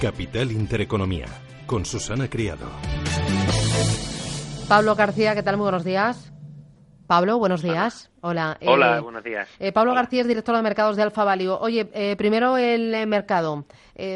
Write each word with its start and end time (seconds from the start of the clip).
Capital 0.00 0.52
Intereconomía, 0.52 1.26
con 1.66 1.84
Susana 1.84 2.30
Criado. 2.30 2.66
Pablo 4.68 4.94
García, 4.94 5.34
¿qué 5.34 5.42
tal? 5.42 5.56
Muy 5.56 5.64
buenos 5.64 5.82
días. 5.82 6.32
Pablo, 7.08 7.38
buenos 7.38 7.62
días. 7.62 8.08
Hola. 8.20 8.58
Hola, 8.64 8.98
eh, 8.98 9.00
buenos 9.00 9.24
días. 9.24 9.48
Eh, 9.58 9.72
Pablo 9.72 9.94
García 9.94 10.20
es 10.20 10.28
director 10.28 10.54
de 10.54 10.62
mercados 10.62 10.94
de 10.94 11.02
Alfa 11.02 11.24
Value. 11.24 11.50
Oye, 11.60 11.90
eh, 11.94 12.14
primero 12.16 12.56
el 12.56 13.08
mercado. 13.08 13.64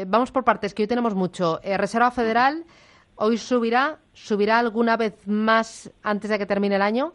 vamos 0.07 0.31
por 0.31 0.45
partes, 0.45 0.73
que 0.73 0.83
hoy 0.83 0.87
tenemos 0.87 1.15
mucho. 1.15 1.59
Reserva 1.61 2.11
Federal, 2.11 2.63
hoy 3.15 3.37
subirá. 3.37 3.99
¿Subirá 4.13 4.59
alguna 4.59 4.95
vez 4.95 5.27
más 5.27 5.91
antes 6.01 6.29
de 6.29 6.37
que 6.37 6.45
termine 6.45 6.75
el 6.75 6.81
año? 6.81 7.13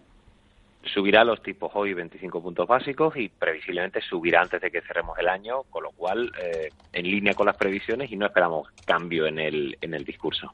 Subirá 0.88 1.24
los 1.24 1.42
tipos 1.42 1.70
hoy 1.74 1.95
25 1.95 2.42
puntos 2.42 2.66
básicos 2.66 3.16
y 3.16 3.29
previsiblemente 3.29 4.01
subirá 4.01 4.42
antes 4.42 4.60
de 4.60 4.70
que 4.70 4.80
cerremos 4.80 5.19
el 5.19 5.29
año, 5.29 5.62
con 5.70 5.84
lo 5.84 5.91
cual 5.92 6.33
eh, 6.42 6.70
en 6.92 7.10
línea 7.10 7.34
con 7.34 7.46
las 7.46 7.56
previsiones 7.56 8.10
y 8.10 8.16
no 8.16 8.27
esperamos 8.27 8.68
cambio 8.85 9.26
en 9.26 9.38
el, 9.38 9.79
en 9.80 9.95
el 9.95 10.04
discurso. 10.04 10.52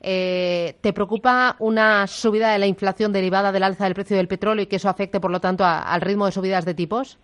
Eh, 0.00 0.74
¿Te 0.80 0.92
preocupa 0.92 1.56
una 1.58 2.06
subida 2.06 2.52
de 2.52 2.58
la 2.58 2.66
inflación 2.66 3.12
derivada 3.12 3.52
del 3.52 3.62
alza 3.62 3.84
del 3.84 3.94
precio 3.94 4.16
del 4.16 4.28
petróleo 4.28 4.64
y 4.64 4.66
que 4.66 4.76
eso 4.76 4.88
afecte, 4.88 5.20
por 5.20 5.30
lo 5.30 5.40
tanto, 5.40 5.64
al 5.64 6.00
ritmo 6.00 6.26
de 6.26 6.32
subidas 6.32 6.64
de 6.64 6.74
tipos? 6.74 7.18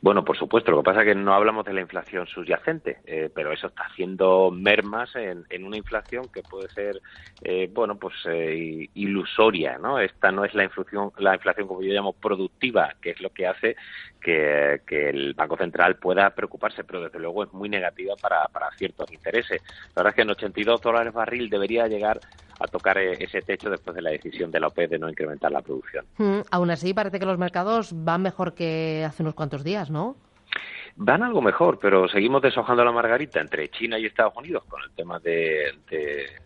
Bueno, 0.00 0.24
por 0.24 0.36
supuesto. 0.36 0.70
Lo 0.70 0.78
que 0.78 0.84
pasa 0.84 1.00
es 1.02 1.08
que 1.08 1.14
no 1.14 1.34
hablamos 1.34 1.64
de 1.64 1.72
la 1.72 1.80
inflación 1.80 2.26
subyacente, 2.26 2.98
eh, 3.06 3.30
pero 3.34 3.52
eso 3.52 3.68
está 3.68 3.84
haciendo 3.84 4.50
mermas 4.50 5.14
en, 5.14 5.64
una 5.64 5.76
inflación 5.76 6.28
que 6.32 6.42
puede 6.42 6.68
ser, 6.70 7.00
eh, 7.42 7.70
bueno, 7.72 7.96
pues 7.96 8.14
eh, 8.26 8.88
ilusoria, 8.94 9.78
¿no? 9.78 9.98
Esta 9.98 10.32
no 10.32 10.44
es 10.44 10.54
la 10.54 10.64
inflación, 10.64 11.12
la 11.18 11.34
inflación 11.34 11.68
como 11.68 11.82
yo 11.82 11.92
llamo 11.92 12.12
productiva, 12.12 12.94
que 13.00 13.10
es 13.10 13.20
lo 13.20 13.30
que 13.30 13.46
hace 13.46 13.76
que, 14.22 14.80
el 14.88 15.34
Banco 15.34 15.56
Central 15.56 15.96
pueda 15.96 16.30
preocuparse, 16.30 16.84
pero 16.84 17.02
desde 17.02 17.18
luego 17.18 17.44
es 17.44 17.52
muy 17.52 17.68
negativa 17.68 18.14
para, 18.16 18.44
para 18.46 18.70
ciertos 18.72 19.10
intereses. 19.12 19.60
La 19.94 20.02
verdad 20.02 20.10
es 20.10 20.14
que 20.16 20.22
en 20.22 20.30
82 20.30 20.80
dólares 20.80 21.12
barril 21.12 21.50
debería 21.50 21.86
llegar 21.86 22.20
a 22.58 22.66
tocar 22.66 22.98
ese 22.98 23.42
techo 23.42 23.70
después 23.70 23.94
de 23.94 24.02
la 24.02 24.10
decisión 24.10 24.50
de 24.50 24.60
la 24.60 24.68
OPE 24.68 24.88
de 24.88 24.98
no 24.98 25.08
incrementar 25.08 25.52
la 25.52 25.62
producción. 25.62 26.04
Mm, 26.18 26.40
aún 26.50 26.70
así, 26.70 26.94
parece 26.94 27.18
que 27.18 27.26
los 27.26 27.38
mercados 27.38 27.90
van 27.92 28.22
mejor 28.22 28.54
que 28.54 29.04
hace 29.06 29.22
unos 29.22 29.34
cuantos 29.34 29.64
días, 29.64 29.90
¿no? 29.90 30.16
Van 30.94 31.22
algo 31.22 31.40
mejor, 31.40 31.78
pero 31.78 32.06
seguimos 32.06 32.42
deshojando 32.42 32.84
la 32.84 32.92
margarita 32.92 33.40
entre 33.40 33.70
China 33.70 33.98
y 33.98 34.04
Estados 34.04 34.36
Unidos 34.36 34.64
con 34.68 34.82
el 34.82 34.90
tema 34.90 35.18
de, 35.20 35.72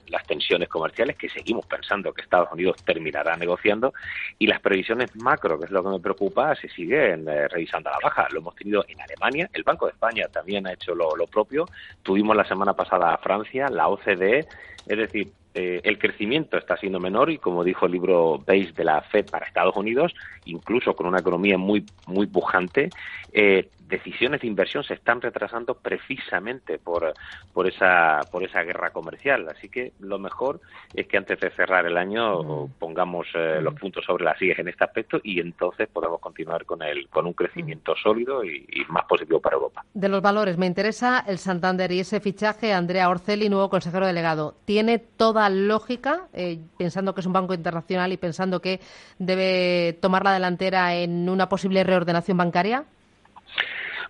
las 0.07 0.25
tensiones 0.25 0.69
comerciales, 0.69 1.17
que 1.17 1.29
seguimos 1.29 1.67
pensando 1.67 2.13
que 2.13 2.23
Estados 2.23 2.53
Unidos 2.53 2.77
terminará 2.85 3.37
negociando, 3.37 3.93
y 4.39 4.47
las 4.47 4.61
previsiones 4.61 5.17
macro, 5.17 5.59
que 5.59 5.65
es 5.65 5.73
lo 5.73 5.83
que 5.83 5.89
me 5.89 5.99
preocupa, 5.99 6.55
se 6.55 6.69
siguen 6.69 7.29
eh, 7.29 7.49
revisando 7.49 7.91
a 7.91 7.95
la 7.95 7.99
baja. 8.01 8.29
Lo 8.31 8.39
hemos 8.39 8.55
tenido 8.55 8.85
en 8.87 9.01
Alemania, 9.01 9.51
el 9.53 9.65
Banco 9.65 9.87
de 9.87 9.93
España 9.93 10.29
también 10.29 10.67
ha 10.69 10.75
hecho 10.75 10.95
lo, 10.95 11.17
lo 11.17 11.27
propio, 11.27 11.67
tuvimos 12.05 12.37
la 12.37 12.45
semana 12.47 12.73
pasada 12.75 13.15
a 13.15 13.19
Francia, 13.19 13.69
la 13.69 13.89
OCDE, 13.89 14.47
es 14.87 14.97
decir, 14.97 15.33
eh, 15.59 15.81
el 15.85 15.99
crecimiento 15.99 16.59
está 16.59 16.77
siendo 16.77 17.01
menor 17.01 17.31
y, 17.31 17.39
como 17.39 17.65
dijo 17.65 17.87
el 17.87 17.93
libro 17.93 18.37
Base 18.47 18.73
de 18.77 18.85
la 18.85 19.01
Fed 19.01 19.31
para 19.31 19.47
Estados 19.47 19.75
Unidos, 19.75 20.15
incluso 20.45 20.95
con 20.95 21.07
una 21.07 21.21
economía 21.21 21.57
muy, 21.57 21.87
muy 22.07 22.27
pujante, 22.27 22.91
eh, 23.33 23.71
decisiones 23.89 24.41
de 24.41 24.47
inversión 24.47 24.85
se 24.85 24.95
están 24.95 25.21
retrasando 25.21 25.75
precisamente 25.75 26.79
por, 26.79 27.13
por, 27.53 27.67
esa, 27.67 28.21
por 28.31 28.43
esa 28.43 28.63
guerra 28.63 28.91
comercial. 28.91 29.49
Así 29.49 29.69
que 29.69 29.93
lo 30.01 30.19
mejor 30.19 30.61
es 30.95 31.07
que 31.07 31.17
antes 31.17 31.39
de 31.41 31.51
cerrar 31.51 31.87
el 31.87 31.97
año 31.97 32.43
mm. 32.43 32.71
pongamos 32.79 33.27
eh, 33.35 33.61
los 33.61 33.75
mm. 33.75 33.79
puntos 33.79 34.05
sobre 34.05 34.25
las 34.25 34.39
sillas 34.39 34.59
en 34.59 34.69
este 34.69 34.85
aspecto 34.85 35.21
y 35.23 35.41
entonces 35.41 35.89
podamos 35.89 36.21
continuar 36.21 36.65
con, 36.65 36.83
el, 36.83 37.09
con 37.09 37.27
un 37.27 37.33
crecimiento 37.33 37.93
mm. 37.93 38.03
sólido 38.03 38.45
y, 38.45 38.67
más 38.89 39.05
positivo 39.05 39.41
para 39.41 39.57
Europa. 39.57 39.85
De 39.95 40.09
los 40.09 40.23
valores, 40.23 40.59
me 40.59 40.67
interesa 40.67 41.25
el 41.27 41.39
Santander 41.39 41.91
y 41.93 42.01
ese 42.01 42.21
fichaje, 42.21 42.73
Andrea 42.73 43.09
Orcelli, 43.09 43.49
nuevo 43.49 43.69
consejero 43.69 44.07
delegado. 44.07 44.55
¿Tiene 44.65 44.99
toda 44.99 45.46
lógica, 45.51 46.29
eh, 46.33 46.61
pensando 46.79 47.15
que 47.15 47.21
es 47.21 47.27
un 47.27 47.33
banco 47.33 47.55
internacional 47.55 48.13
y 48.13 48.17
pensando 48.17 48.61
que 48.61 48.81
debe 49.19 49.99
tomar 50.01 50.25
la 50.25 50.33
delantera 50.33 50.95
en 50.95 51.29
una 51.29 51.49
posible 51.49 51.85
reordenación 51.85 52.37
bancaria? 52.37 52.85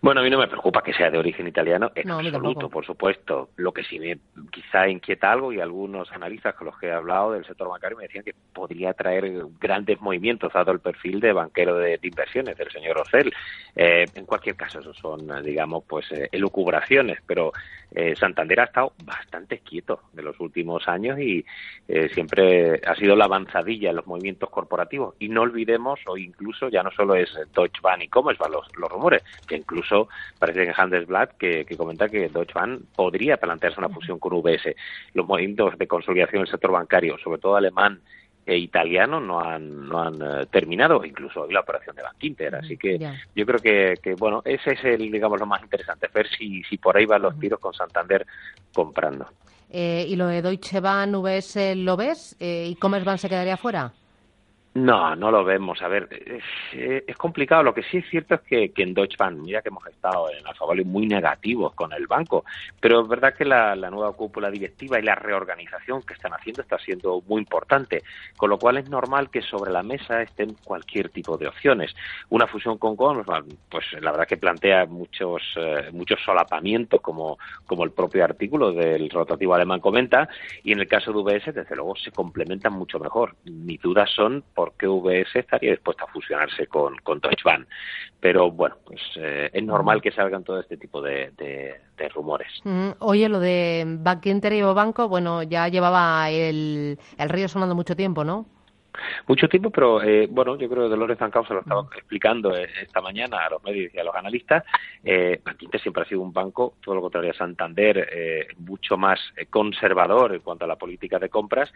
Bueno, 0.03 0.21
a 0.21 0.25
mí 0.25 0.31
no 0.31 0.39
me 0.39 0.49
preocupa 0.49 0.83
que 0.83 0.93
sea 0.93 1.11
de 1.11 1.19
origen 1.19 1.47
italiano 1.47 1.91
en 1.95 2.11
absoluto, 2.11 2.69
por 2.69 2.85
supuesto. 2.85 3.51
Lo 3.57 3.73
que 3.73 3.85
sí 3.85 3.99
me 3.99 4.19
quizá 4.51 4.89
inquieta 4.89 5.33
algo 5.33 5.53
y 5.53 5.61
algunos 5.61 6.11
analistas 6.13 6.55
con 6.55 6.67
los 6.67 6.79
que 6.79 6.89
he 6.89 6.93
hablado 6.93 7.33
del 7.33 7.45
sector 7.45 7.69
bancario 7.69 7.97
me 7.97 8.05
decían 8.05 8.25
que 8.25 8.35
podría 8.53 8.93
traer 8.93 9.45
grandes 9.61 10.01
movimientos 10.01 10.53
dado 10.53 10.73
el 10.73 10.81
perfil 10.81 11.21
de 11.21 11.33
banquero 11.33 11.77
de, 11.77 11.99
inversiones 12.03 12.57
del 12.57 12.71
señor 12.71 12.99
Ocel. 12.99 13.33
Eh, 13.75 14.07
en 14.15 14.27
cualquier 14.27 14.57
caso, 14.57 14.81
eso 14.81 14.93
son, 14.95 15.43
digamos, 15.43 15.85
pues 15.87 16.11
eh, 16.13 16.29
elucubraciones, 16.33 17.19
pero 17.27 17.53
eh, 17.91 18.15
Santander 18.17 18.61
ha 18.61 18.65
estado 18.65 18.93
bastante 19.05 19.59
quieto 19.61 20.03
de 20.13 20.23
los 20.23 20.39
últimos 20.41 20.87
años 20.89 21.19
y 21.19 21.45
siempre 22.13 22.81
ha 22.85 22.95
sido 22.97 23.15
la 23.15 23.27
avanzadilla 23.27 23.91
en 23.91 23.97
los 23.97 24.07
movimientos 24.07 24.51
corporativos. 24.51 25.15
Y 25.19 25.29
no 25.29 25.43
olvidemos, 25.43 26.01
o 26.07 26.17
incluso 26.17 26.69
ya 26.69 26.83
no 26.83 26.91
solo 26.91 27.15
es 27.15 27.33
Deutsche 27.55 27.81
Bank 27.81 28.03
y 28.03 28.09
Commerzbank 28.09 28.51
los, 28.51 28.67
los 28.77 28.91
rumores, 28.91 29.23
que 29.47 29.57
incluso 29.57 29.86
parece 30.39 30.67
que 30.67 30.73
Handelsblatt 30.77 31.37
que, 31.37 31.65
que 31.65 31.77
comenta 31.77 32.09
que 32.09 32.29
Deutsche 32.29 32.55
Bank 32.55 32.83
podría 32.95 33.37
plantearse 33.37 33.79
una 33.79 33.89
fusión 33.89 34.19
con 34.19 34.33
UBS. 34.35 34.75
Los 35.15 35.27
movimientos 35.27 35.79
de 35.79 35.87
consolidación 35.87 36.43
del 36.43 36.51
sector 36.51 36.73
bancario, 36.73 37.19
sobre 37.19 37.41
todo 37.41 37.57
alemán 37.57 38.01
e 38.47 38.57
italiano 38.59 39.19
no 39.19 39.41
han, 39.41 39.89
no 39.89 40.03
han 40.03 40.15
eh, 40.23 40.47
terminado, 40.51 41.05
incluso 41.05 41.43
hoy 41.43 41.53
la 41.53 41.61
operación 41.61 41.97
de 41.97 42.03
Bank 42.03 42.23
Inter. 42.23 42.55
Así 42.55 42.77
que 42.77 42.99
yo 43.35 43.45
creo 43.45 43.59
que, 43.59 43.95
que, 44.01 44.15
bueno, 44.15 44.41
ese 44.45 44.73
es 44.73 44.85
el, 44.85 45.11
digamos, 45.11 45.41
lo 45.41 45.47
más 45.47 45.63
interesante, 45.63 46.09
ver 46.15 46.29
si, 46.29 46.63
si 46.63 46.79
por 46.79 46.97
ahí 46.97 47.07
van 47.07 47.23
los 47.23 47.39
tiros 47.41 47.59
con 47.59 47.75
Santander 47.75 48.25
comprando. 48.73 49.27
Eh, 49.69 50.07
¿Y 50.09 50.15
lo 50.15 50.29
de 50.29 50.43
Deutsche 50.43 50.79
Bank, 50.79 51.17
UBS, 51.17 51.75
lo 51.77 51.97
ves? 51.97 52.37
Eh, 52.39 52.69
¿Y 52.71 52.77
Commerzbank 52.77 53.19
se 53.19 53.29
quedaría 53.29 53.57
fuera? 53.57 53.93
No, 54.77 55.17
no 55.17 55.31
lo 55.31 55.43
vemos. 55.43 55.81
A 55.81 55.89
ver, 55.89 56.07
es, 56.71 57.17
complicado. 57.17 57.63
Lo 57.63 57.73
que 57.73 57.83
sí 57.85 57.97
es 57.97 58.11
cierto 58.11 58.35
es 58.35 58.43
que, 58.43 58.71
en 58.77 58.93
Deutsche 58.93 59.17
Bank, 59.19 59.39
mira 59.39 59.63
que 59.63 59.71
hemos 59.71 59.87
estado 59.87 60.31
en 60.31 60.47
Alfa 60.47 60.67
muy 60.85 61.07
negativos 61.07 61.73
con 61.73 61.95
el 61.95 62.07
banco, 62.07 62.45
pero 62.79 63.01
es 63.01 63.09
verdad 63.09 63.35
que 63.35 63.47
la, 63.47 63.75
nueva 63.75 64.13
cúpula 64.13 64.51
directiva 64.51 64.99
y 64.99 65.03
la 65.03 65.15
reorganización 65.15 66.03
que 66.03 66.13
están 66.13 66.35
haciendo 66.35 66.61
está 66.61 66.79
siendo 66.79 67.23
muy 67.27 67.41
importante, 67.41 68.03
con 68.37 68.51
lo 68.51 68.59
cual 68.59 68.77
es 68.77 68.91
normal 68.91 69.31
que 69.31 69.41
sobre 69.41 69.73
la 69.73 69.83
mesa 69.83 70.21
estén 70.21 70.55
cualquier 70.63 71.09
tipo 71.09 71.39
de 71.39 71.49
opciones. 71.49 71.95
Una 72.29 72.47
fusión 72.47 72.77
con 72.77 72.97
Commerzbank, 72.97 73.47
pues 73.71 73.87
la 73.99 74.11
verdad 74.11 74.27
que 74.29 74.37
plantea 74.37 74.85
muchos 74.85 75.41
eh, 75.57 75.89
muchos 75.93 76.21
solapamientos, 76.23 77.01
como, 77.01 77.39
como 77.65 77.85
el 77.85 77.93
propio 77.93 78.25
artículo 78.25 78.73
del 78.73 79.09
rotativo 79.09 79.55
alemán 79.55 79.81
comenta, 79.81 80.29
y 80.63 80.73
en 80.73 80.81
el 80.81 80.87
caso 80.89 81.13
de 81.13 81.19
UBS, 81.19 81.55
desde 81.55 81.77
luego, 81.77 81.97
se 81.97 82.11
complementan 82.11 82.75
mucho 82.75 82.99
mejor. 82.99 83.37
Mis 83.45 83.81
dudas 83.81 84.11
son 84.11 84.45
por 84.55 84.66
porque 84.67 84.89
VS 84.89 85.39
estaría 85.39 85.71
dispuesta 85.71 86.05
a 86.05 86.09
fusionarse 86.09 86.67
con, 86.67 86.97
Deutsche 87.07 87.43
Bank. 87.45 87.69
Pero 88.19 88.51
bueno, 88.51 88.77
pues 88.85 89.01
eh, 89.17 89.49
es 89.53 89.63
normal 89.63 90.03
que 90.03 90.11
salgan 90.11 90.43
todo 90.43 90.59
este 90.59 90.77
tipo 90.77 91.01
de, 91.01 91.81
rumores. 92.13 92.49
Oye, 92.99 93.29
lo 93.29 93.39
de 93.41 93.85
Bank 93.87 94.27
Inter 94.27 94.53
y 94.55 94.63
Banco, 94.63 95.09
bueno, 95.09 95.43
ya 95.43 95.69
llevaba 95.69 96.31
el, 96.31 96.99
el 97.19 97.29
río 97.29 97.49
sonando 97.49 97.75
mucho 97.75 97.95
tiempo, 97.95 98.25
¿no? 98.25 98.47
Mucho 99.27 99.49
tiempo, 99.49 99.71
pero 99.71 100.03
eh, 100.03 100.27
bueno, 100.31 100.57
yo 100.57 100.69
creo 100.69 100.85
que 100.85 100.91
Dolores 100.91 101.19
Zancao 101.19 101.47
se 101.47 101.55
lo 101.55 101.61
estaba 101.61 101.83
explicando 101.97 102.57
eh, 102.57 102.69
esta 102.83 103.01
mañana 103.01 103.39
a 103.47 103.51
los 103.51 103.63
medios 103.65 103.93
y 103.95 103.99
a 103.99 104.05
los 104.05 104.15
analistas. 104.15 104.65
Eh, 105.05 105.41
siempre 105.81 106.03
ha 106.03 106.07
sido 106.07 106.21
un 106.21 106.33
banco, 106.33 106.75
todo 106.83 106.95
lo 106.95 107.01
contrario 107.03 107.31
a 107.31 107.35
Santander, 107.35 108.09
eh, 108.11 108.49
mucho 108.59 108.97
más 108.97 109.21
conservador 109.51 110.35
en 110.35 110.41
cuanto 110.41 110.65
a 110.65 110.69
la 110.69 110.77
política 110.77 111.19
de 111.19 111.29
compras 111.29 111.73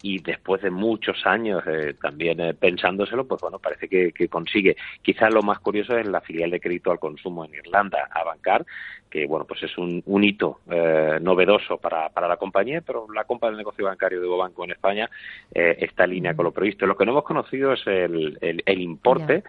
y 0.00 0.20
después 0.20 0.62
de 0.62 0.70
muchos 0.70 1.26
años 1.26 1.62
también 2.00 2.56
pensándoselo, 2.58 3.26
pues 3.26 3.40
bueno, 3.40 3.58
parece 3.58 3.88
que, 3.88 4.12
que 4.12 4.28
consigue. 4.28 4.76
Quizás 5.02 5.32
lo 5.32 5.42
más 5.42 5.60
curioso 5.60 5.96
es 5.96 6.06
la 6.08 6.20
filial 6.20 6.50
de 6.50 6.60
crédito 6.60 6.90
al 6.90 6.98
consumo 6.98 7.44
en 7.44 7.54
Irlanda, 7.54 8.08
a 8.10 8.24
bancar, 8.24 8.64
que 9.12 9.26
bueno, 9.26 9.44
pues 9.44 9.62
es 9.62 9.76
un, 9.76 10.02
un 10.06 10.24
hito 10.24 10.60
eh, 10.70 11.18
novedoso 11.20 11.76
para, 11.76 12.08
para 12.08 12.26
la 12.26 12.38
compañía, 12.38 12.80
pero 12.80 13.06
la 13.12 13.24
compra 13.24 13.50
del 13.50 13.58
negocio 13.58 13.84
bancario 13.84 14.18
de 14.20 14.26
Banco 14.26 14.64
en 14.64 14.70
España 14.70 15.10
eh, 15.54 15.76
está 15.80 16.04
en 16.04 16.10
línea 16.10 16.34
con 16.34 16.46
lo 16.46 16.50
previsto. 16.62 16.86
Lo 16.86 16.96
que 16.96 17.04
no 17.04 17.12
hemos 17.12 17.24
conocido 17.24 17.72
es 17.72 17.80
el, 17.86 18.38
el, 18.40 18.80
importe, 18.80 19.42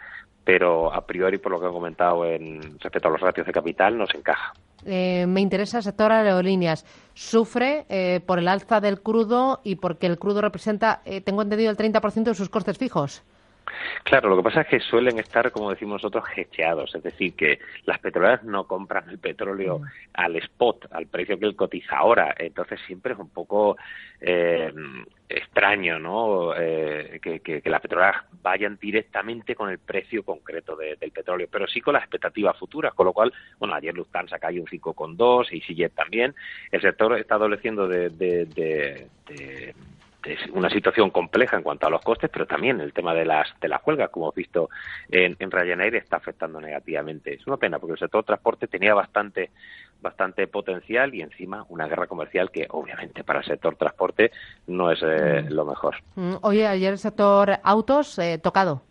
pero 0.44 0.94
a 0.94 1.06
priori, 1.06 1.38
por 1.38 1.52
lo 1.52 1.60
que 1.60 1.68
he 1.68 1.72
comentado 1.72 2.26
en 2.26 2.80
respecto 2.80 3.08
a 3.08 3.12
los 3.12 3.22
ratios 3.22 3.46
de 3.46 3.54
capital, 3.54 3.98
nos 3.98 4.14
encaja. 4.16 4.54
Eh, 4.86 5.26
me 5.28 5.42
interesa 5.42 5.78
el 5.78 5.84
sector 5.84 6.12
aerolíneas. 6.12 6.86
Sufre 7.14 7.86
eh, 7.90 8.20
por 8.26 8.40
el 8.40 8.48
alza 8.48 8.82
del 8.82 9.02
crudo 9.02 9.62
y 9.64 9.76
porque 9.76 10.08
el 10.08 10.18
crudo 10.18 10.42
representa, 10.42 11.02
eh, 11.06 11.22
tengo 11.22 11.42
entendido, 11.42 11.70
el 11.70 11.78
30% 11.78 12.24
de 12.24 12.36
sus 12.36 12.50
costes 12.50 12.78
fijos. 12.78 13.24
Claro, 14.04 14.30
lo 14.30 14.38
que 14.38 14.44
pasa 14.44 14.62
es 14.62 14.68
que 14.68 14.80
suelen 14.80 15.20
estar, 15.20 15.52
como 15.52 15.70
decimos 15.70 16.04
nosotros, 16.04 16.26
gecheados, 16.28 16.94
es 16.96 17.04
decir, 17.04 17.36
que 17.36 17.60
las 17.86 18.00
petroleras 18.00 18.44
no 18.44 18.66
compran 18.66 19.10
el 19.10 19.18
petróleo 19.18 19.80
mm. 19.80 19.84
al 20.14 20.36
spot, 20.38 20.88
al 20.92 21.08
precio 21.08 21.40
que 21.40 21.46
él 21.46 21.56
cotiza 21.56 21.98
ahora, 21.98 22.34
entonces 22.38 22.80
siempre 22.86 23.14
es 23.14 23.20
un 23.20 23.30
poco 23.30 23.78
eh, 24.20 24.74
extraño, 25.30 26.00
¿no? 26.00 26.54
Eh, 26.56 27.20
que, 27.22 27.62
las 27.66 27.82
petroleras 27.82 28.24
vayan 28.42 28.78
directamente 28.80 29.56
con 29.56 29.70
el 29.70 29.80
precio 29.80 30.24
concreto 30.24 30.76
del 30.76 31.12
petróleo, 31.12 31.48
pero 31.50 31.68
sí 31.68 31.82
con 31.82 31.94
las 31.94 32.04
expectativas 32.04 32.58
futuras, 32.58 32.94
con 32.94 33.06
lo 33.06 33.14
cual, 33.14 33.34
bueno, 33.58 33.74
ayer 33.74 33.94
Lufthansa 33.94 34.38
cayó 34.40 34.62
un 34.62 34.68
5,2 34.68 35.52
y 35.52 35.62
Sillet 35.62 35.94
también, 35.94 36.36
el 36.72 36.82
sector 36.82 37.18
está 37.18 37.36
adoleciendo 37.36 37.88
de 37.88 38.10
es 40.26 40.40
una 40.52 40.70
situación 40.70 41.10
compleja 41.10 41.58
en 41.58 41.64
cuanto 41.64 41.88
a 41.88 41.90
los 41.90 42.02
costes, 42.02 42.30
pero 42.32 42.46
también 42.46 42.80
el 42.82 42.94
tema 42.94 43.14
de 43.14 43.26
las 43.26 43.48
de 43.60 43.68
las 43.68 43.86
huelgas, 43.86 44.10
como 44.10 44.28
hemos 44.28 44.36
visto 44.36 44.70
en, 45.10 45.36
en 45.40 45.52
Ryanair, 45.52 45.96
está 45.96 46.18
afectando 46.18 46.60
negativamente. 46.62 47.34
Es 47.34 47.48
una 47.48 47.58
pena 47.58 47.80
porque 47.80 47.94
el 47.94 48.00
sector 48.00 48.24
transporte 48.24 48.68
tenía 48.68 48.94
bastante 48.94 49.52
bastante 50.02 50.48
potencial 50.48 51.16
y 51.16 51.22
encima 51.22 51.66
una 51.70 51.88
guerra 51.88 52.08
comercial 52.08 52.52
que 52.52 52.68
obviamente 52.70 53.24
para 53.24 53.40
el 53.40 53.46
sector 53.46 53.76
transporte 53.76 54.32
no 54.68 54.92
es 54.92 55.00
eh, 55.02 55.44
mm. 55.44 55.54
lo 55.54 55.66
mejor. 55.66 55.96
Mm, 56.16 56.36
oye, 56.42 56.68
ayer 56.68 56.92
el 56.92 57.00
sector 57.00 57.60
autos 57.64 58.20
eh, 58.20 58.38
tocado 58.38 58.82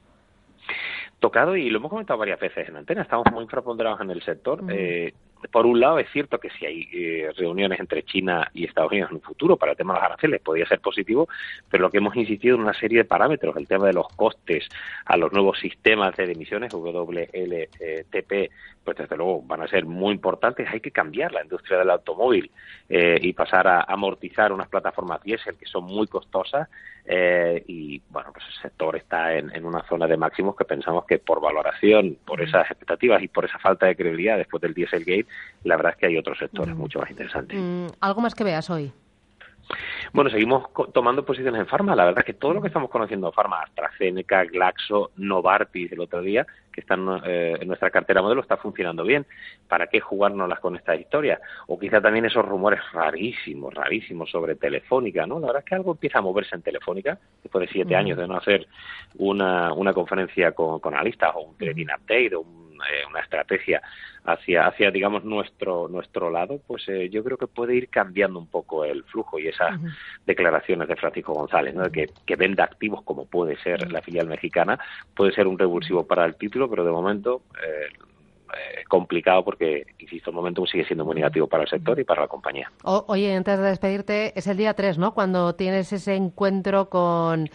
tocado 1.22 1.56
y 1.56 1.70
lo 1.70 1.78
hemos 1.78 1.90
comentado 1.90 2.18
varias 2.18 2.40
veces 2.40 2.68
en 2.68 2.76
antena, 2.76 3.02
estamos 3.02 3.26
muy 3.32 3.44
infraponderados 3.44 4.00
en 4.00 4.10
el 4.10 4.22
sector. 4.22 4.62
Eh, 4.68 5.14
por 5.50 5.66
un 5.66 5.80
lado, 5.80 5.98
es 5.98 6.10
cierto 6.10 6.38
que 6.38 6.50
si 6.50 6.66
hay 6.66 6.88
eh, 6.92 7.30
reuniones 7.36 7.80
entre 7.80 8.02
China 8.02 8.50
y 8.54 8.64
Estados 8.64 8.92
Unidos 8.92 9.10
en 9.10 9.16
un 9.16 9.22
futuro 9.22 9.56
para 9.56 9.72
el 9.72 9.78
tema 9.78 9.94
de 9.94 10.00
los 10.00 10.06
aranceles, 10.06 10.40
podría 10.40 10.66
ser 10.66 10.80
positivo, 10.80 11.28
pero 11.70 11.82
lo 11.82 11.90
que 11.90 11.98
hemos 11.98 12.16
insistido 12.16 12.56
en 12.56 12.62
una 12.62 12.74
serie 12.74 12.98
de 12.98 13.04
parámetros, 13.04 13.56
el 13.56 13.66
tema 13.66 13.86
de 13.86 13.92
los 13.92 14.08
costes 14.08 14.68
a 15.04 15.16
los 15.16 15.32
nuevos 15.32 15.58
sistemas 15.58 16.16
de 16.16 16.32
emisiones, 16.32 16.72
WLTP, 16.72 18.50
pues 18.84 18.96
desde 18.96 19.16
luego 19.16 19.42
van 19.42 19.62
a 19.62 19.68
ser 19.68 19.84
muy 19.84 20.12
importantes. 20.14 20.68
Hay 20.70 20.80
que 20.80 20.90
cambiar 20.90 21.32
la 21.32 21.42
industria 21.42 21.78
del 21.78 21.90
automóvil 21.90 22.50
eh, 22.88 23.18
y 23.20 23.32
pasar 23.32 23.66
a 23.68 23.82
amortizar 23.82 24.52
unas 24.52 24.68
plataformas 24.68 25.22
diésel 25.22 25.56
que 25.56 25.66
son 25.66 25.84
muy 25.84 26.06
costosas 26.06 26.68
eh, 27.04 27.64
y 27.66 28.00
bueno, 28.10 28.32
pues 28.32 28.46
el 28.46 28.62
sector 28.62 28.96
está 28.96 29.34
en, 29.34 29.54
en, 29.54 29.64
una 29.64 29.82
zona 29.88 30.06
de 30.06 30.16
máximos 30.16 30.54
que 30.56 30.64
pensamos 30.64 31.04
que 31.04 31.18
por 31.18 31.40
valoración, 31.40 32.16
por 32.24 32.40
esas 32.40 32.70
expectativas 32.70 33.22
y 33.22 33.28
por 33.28 33.44
esa 33.44 33.58
falta 33.58 33.86
de 33.86 33.96
credibilidad 33.96 34.36
después 34.36 34.60
del 34.60 34.74
Dieselgate, 34.74 35.26
la 35.64 35.76
verdad 35.76 35.92
es 35.92 35.98
que 35.98 36.06
hay 36.06 36.16
otros 36.16 36.38
sectores 36.38 36.74
mucho 36.76 37.00
más 37.00 37.10
interesantes. 37.10 37.58
Mm, 37.60 37.86
¿Algo 38.00 38.20
más 38.20 38.34
que 38.34 38.44
veas 38.44 38.70
hoy? 38.70 38.92
Bueno, 40.12 40.30
seguimos 40.30 40.68
tomando 40.92 41.24
posiciones 41.24 41.60
en 41.60 41.66
farma. 41.66 41.96
La 41.96 42.04
verdad 42.04 42.20
es 42.20 42.26
que 42.26 42.34
todo 42.34 42.52
lo 42.52 42.60
que 42.60 42.68
estamos 42.68 42.90
conociendo 42.90 43.28
de 43.28 43.32
farma, 43.32 43.62
AstraZeneca, 43.62 44.44
Glaxo, 44.44 45.12
Novartis 45.16 45.90
el 45.92 46.00
otro 46.00 46.20
día, 46.20 46.46
que 46.72 46.80
están 46.82 47.06
eh, 47.24 47.56
en 47.60 47.68
nuestra 47.68 47.90
cartera 47.90 48.20
modelo, 48.20 48.42
está 48.42 48.56
funcionando 48.56 49.04
bien. 49.04 49.26
¿Para 49.68 49.86
qué 49.86 50.00
jugárnoslas 50.00 50.60
con 50.60 50.76
esta 50.76 50.94
historia? 50.94 51.40
O 51.66 51.78
quizá 51.78 52.00
también 52.00 52.26
esos 52.26 52.44
rumores 52.44 52.80
rarísimos, 52.92 53.72
rarísimos 53.72 54.30
sobre 54.30 54.56
Telefónica, 54.56 55.26
¿no? 55.26 55.40
La 55.40 55.46
verdad 55.48 55.62
es 55.64 55.68
que 55.68 55.74
algo 55.74 55.92
empieza 55.92 56.18
a 56.18 56.22
moverse 56.22 56.54
en 56.56 56.62
Telefónica, 56.62 57.18
después 57.42 57.66
de 57.66 57.72
siete 57.72 57.96
años 57.96 58.18
de 58.18 58.26
no 58.26 58.36
hacer 58.36 58.66
una, 59.16 59.72
una 59.72 59.92
conferencia 59.92 60.52
con, 60.52 60.80
con 60.80 60.94
analistas 60.94 61.32
o 61.34 61.40
un 61.40 61.56
trading 61.56 61.86
update 61.86 62.34
o 62.34 62.40
un 62.40 62.71
eh, 62.90 63.04
una 63.08 63.20
estrategia 63.20 63.82
hacia, 64.24 64.66
hacia 64.66 64.90
digamos, 64.90 65.24
nuestro, 65.24 65.88
nuestro 65.88 66.30
lado, 66.30 66.60
pues 66.66 66.88
eh, 66.88 67.08
yo 67.10 67.24
creo 67.24 67.36
que 67.36 67.46
puede 67.46 67.74
ir 67.74 67.88
cambiando 67.88 68.38
un 68.38 68.46
poco 68.46 68.84
el 68.84 69.02
flujo 69.04 69.38
y 69.38 69.48
esas 69.48 69.78
declaraciones 70.26 70.88
de 70.88 70.96
Francisco 70.96 71.32
González, 71.32 71.74
que, 71.92 72.10
que 72.24 72.36
venda 72.36 72.64
activos 72.64 73.02
como 73.02 73.26
puede 73.26 73.56
ser 73.58 73.90
la 73.90 74.02
filial 74.02 74.26
mexicana, 74.26 74.78
puede 75.14 75.32
ser 75.32 75.46
un 75.46 75.58
revulsivo 75.58 76.06
para 76.06 76.24
el 76.24 76.36
título, 76.36 76.70
pero 76.70 76.84
de 76.84 76.92
momento 76.92 77.42
eh, 77.54 78.84
complicado 78.86 79.42
porque, 79.44 79.86
insisto, 79.98 80.30
el 80.30 80.36
momento 80.36 80.66
sigue 80.66 80.84
siendo 80.84 81.04
muy 81.04 81.14
negativo 81.14 81.46
para 81.46 81.64
el 81.64 81.68
sector 81.68 81.98
y 81.98 82.04
para 82.04 82.22
la 82.22 82.28
compañía. 82.28 82.70
oye, 82.84 83.34
antes 83.34 83.58
de 83.58 83.64
despedirte, 83.64 84.38
es 84.38 84.46
el 84.46 84.58
día 84.58 84.74
3, 84.74 84.98
¿no? 84.98 85.14
Cuando 85.14 85.54
tienes 85.54 85.92
ese 85.92 86.14
encuentro 86.14 86.90
con 86.90 87.48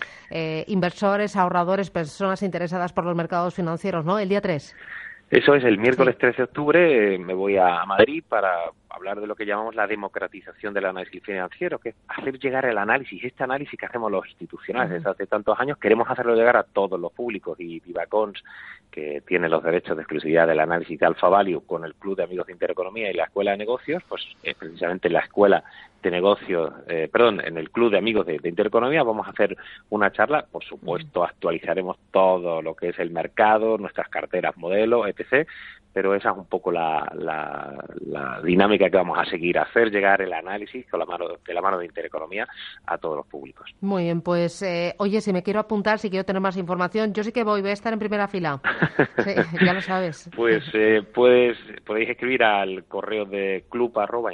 inversores, 0.66 1.36
ahorradores, 1.36 1.92
personas 1.92 2.42
interesadas 2.42 2.94
por 2.94 3.06
los 3.06 3.16
mercados 3.16 3.54
financieros, 3.54 4.06
¿no? 4.06 4.18
El 4.18 4.30
día 4.30 4.42
3. 4.42 4.76
Eso 5.30 5.56
es, 5.56 5.64
el 5.64 5.78
miércoles 5.78 6.18
13 6.18 6.38
de 6.38 6.44
octubre 6.44 7.16
eh, 7.16 7.20
me 7.20 7.34
voy 7.34 7.58
a 7.58 7.84
Madrid 7.86 8.24
para 8.28 8.72
hablar 8.90 9.20
de 9.20 9.28
lo 9.28 9.36
que 9.36 9.46
llamamos 9.46 9.76
la 9.76 9.88
democratización 9.88 10.74
del 10.74 10.86
análisis 10.86 11.24
financiero, 11.24 11.80
que 11.80 11.90
es 11.90 11.96
hacer 12.08 12.40
llegar 12.40 12.66
el 12.66 12.78
análisis, 12.78 13.24
este 13.24 13.44
análisis 13.44 13.80
que 13.80 13.86
hacemos 13.86 14.12
los 14.12 14.28
institucionales 14.28 14.92
desde 14.92 15.10
hace 15.10 15.28
tantos 15.28 15.60
años, 15.60 15.78
queremos 15.78 16.10
hacerlo 16.10 16.36
llegar 16.36 16.58
a 16.58 16.64
todos 16.64 17.00
los 17.00 17.12
públicos 17.12 17.60
y 17.60 17.80
Vivacons, 17.80 18.44
que 18.92 19.22
tiene 19.28 19.50
los 19.50 19.64
derechos 19.64 19.96
de 19.96 20.04
exclusividad 20.04 20.48
del 20.48 20.60
análisis 20.60 21.00
de 21.00 21.06
Alfa 21.06 21.30
Value 21.30 21.62
con 21.66 21.86
el 21.86 21.94
Club 21.96 22.18
de 22.18 22.24
Amigos 22.24 22.48
de 22.48 22.54
Intereconomía 22.54 23.12
y 23.12 23.14
la 23.14 23.26
Escuela 23.26 23.52
de 23.52 23.58
Negocios, 23.58 24.02
pues 24.08 24.24
es 24.42 24.56
precisamente 24.56 25.10
la 25.10 25.20
Escuela 25.20 25.64
de 26.02 26.12
Negocios, 26.12 26.74
eh, 26.88 27.10
perdón, 27.12 27.42
en 27.44 27.58
el 27.58 27.70
Club 27.70 27.92
de 27.92 27.98
Amigos 27.98 28.26
de, 28.26 28.40
de, 28.40 28.50
Intereconomía. 28.50 29.04
Vamos 29.04 29.28
a 29.28 29.32
hacer 29.32 29.58
una 29.90 30.12
charla, 30.12 30.46
por 30.52 30.64
supuesto 30.64 31.24
actualizaremos 31.24 31.98
todo 32.12 32.62
lo 32.62 32.76
que 32.76 32.90
es 32.90 33.00
el 33.00 33.12
mercado, 33.12 33.78
nuestras 33.78 34.10
carteras 34.10 34.58
modelo, 34.58 35.06
etc., 35.08 35.48
pero 35.98 36.14
esa 36.14 36.30
es 36.30 36.38
un 36.38 36.46
poco 36.46 36.72
la, 36.72 37.12
la, 37.16 38.40
dinámica 38.44 38.88
que 38.88 38.98
vamos 38.98 39.18
a 39.18 39.26
seguir, 39.26 39.58
hacer 39.58 39.90
llegar 39.90 40.22
el 40.22 40.32
análisis 40.32 40.86
con 40.92 41.00
la 41.00 41.08
mano, 41.08 41.26
de 41.44 41.54
la 41.56 41.60
mano 41.60 41.80
de 41.80 41.88
Intereconomía 41.88 42.48
a 42.86 43.00
todos 43.00 43.18
los 43.18 43.26
públicos. 43.26 43.68
Muy 43.82 44.04
bien, 44.04 44.22
pues 44.22 44.62
eh, 44.62 44.94
oye, 45.00 45.22
si 45.22 45.34
me 45.34 45.42
quiero 45.42 45.60
apuntar, 45.60 45.98
si 45.98 46.12
quiero 46.12 46.24
tener 46.24 46.40
más 46.40 46.56
información, 46.56 47.16
yo 47.16 47.24
sí 47.24 47.32
que 47.32 47.44
voy, 47.44 47.62
voy 47.62 47.72
a 47.72 47.74
estar 47.74 47.94
en 47.94 47.98
primera 47.98 48.28
fila. 48.28 48.62
ya 49.66 49.74
lo 49.74 49.82
sabes. 49.82 50.30
Pues 50.36 50.64
eh, 50.74 51.02
puedes, 51.02 51.58
podéis 51.84 52.12
escribir 52.12 52.44
al 52.44 52.84
correo 52.84 53.26
de 53.26 53.66
club 53.68 53.98
arroba 53.98 54.30